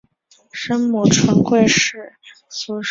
[0.51, 1.99] 生母纯贵妃
[2.49, 2.79] 苏氏。